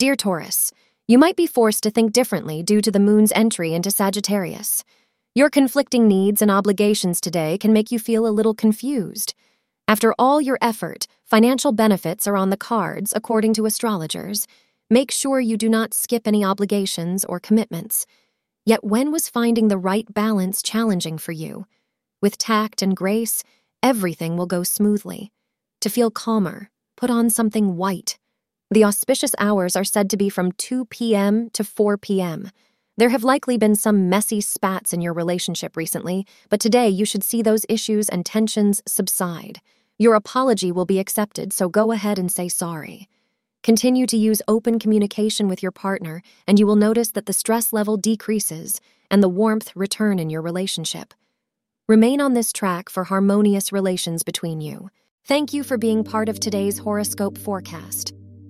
Dear 0.00 0.16
Taurus, 0.16 0.72
you 1.06 1.18
might 1.18 1.36
be 1.36 1.46
forced 1.46 1.82
to 1.82 1.90
think 1.90 2.14
differently 2.14 2.62
due 2.62 2.80
to 2.80 2.90
the 2.90 2.98
moon's 2.98 3.32
entry 3.32 3.74
into 3.74 3.90
Sagittarius. 3.90 4.82
Your 5.34 5.50
conflicting 5.50 6.08
needs 6.08 6.40
and 6.40 6.50
obligations 6.50 7.20
today 7.20 7.58
can 7.58 7.74
make 7.74 7.92
you 7.92 7.98
feel 7.98 8.26
a 8.26 8.32
little 8.32 8.54
confused. 8.54 9.34
After 9.86 10.14
all 10.18 10.40
your 10.40 10.56
effort, 10.62 11.06
financial 11.26 11.72
benefits 11.72 12.26
are 12.26 12.38
on 12.38 12.48
the 12.48 12.56
cards, 12.56 13.12
according 13.14 13.52
to 13.52 13.66
astrologers. 13.66 14.46
Make 14.88 15.10
sure 15.10 15.38
you 15.38 15.58
do 15.58 15.68
not 15.68 15.92
skip 15.92 16.26
any 16.26 16.42
obligations 16.42 17.22
or 17.26 17.38
commitments. 17.38 18.06
Yet, 18.64 18.82
when 18.82 19.12
was 19.12 19.28
finding 19.28 19.68
the 19.68 19.76
right 19.76 20.06
balance 20.14 20.62
challenging 20.62 21.18
for 21.18 21.32
you? 21.32 21.66
With 22.22 22.38
tact 22.38 22.80
and 22.80 22.96
grace, 22.96 23.42
everything 23.82 24.38
will 24.38 24.46
go 24.46 24.62
smoothly. 24.62 25.30
To 25.82 25.90
feel 25.90 26.10
calmer, 26.10 26.70
put 26.96 27.10
on 27.10 27.28
something 27.28 27.76
white. 27.76 28.16
The 28.72 28.84
auspicious 28.84 29.34
hours 29.36 29.74
are 29.74 29.82
said 29.82 30.08
to 30.10 30.16
be 30.16 30.28
from 30.28 30.52
2 30.52 30.84
p.m. 30.84 31.50
to 31.54 31.64
4 31.64 31.98
p.m. 31.98 32.52
There 32.96 33.08
have 33.08 33.24
likely 33.24 33.58
been 33.58 33.74
some 33.74 34.08
messy 34.08 34.40
spats 34.40 34.92
in 34.92 35.00
your 35.00 35.12
relationship 35.12 35.76
recently, 35.76 36.24
but 36.50 36.60
today 36.60 36.88
you 36.88 37.04
should 37.04 37.24
see 37.24 37.42
those 37.42 37.66
issues 37.68 38.08
and 38.08 38.24
tensions 38.24 38.80
subside. 38.86 39.60
Your 39.98 40.14
apology 40.14 40.70
will 40.70 40.86
be 40.86 41.00
accepted, 41.00 41.52
so 41.52 41.68
go 41.68 41.90
ahead 41.90 42.16
and 42.16 42.30
say 42.30 42.48
sorry. 42.48 43.08
Continue 43.64 44.06
to 44.06 44.16
use 44.16 44.40
open 44.46 44.78
communication 44.78 45.48
with 45.48 45.64
your 45.64 45.72
partner, 45.72 46.22
and 46.46 46.60
you 46.60 46.66
will 46.66 46.76
notice 46.76 47.08
that 47.08 47.26
the 47.26 47.32
stress 47.32 47.72
level 47.72 47.96
decreases 47.96 48.80
and 49.10 49.20
the 49.20 49.28
warmth 49.28 49.72
return 49.74 50.20
in 50.20 50.30
your 50.30 50.42
relationship. 50.42 51.12
Remain 51.88 52.20
on 52.20 52.34
this 52.34 52.52
track 52.52 52.88
for 52.88 53.02
harmonious 53.02 53.72
relations 53.72 54.22
between 54.22 54.60
you. 54.60 54.90
Thank 55.24 55.52
you 55.52 55.64
for 55.64 55.76
being 55.76 56.04
part 56.04 56.28
of 56.28 56.38
today's 56.38 56.78
horoscope 56.78 57.36
forecast. 57.36 58.14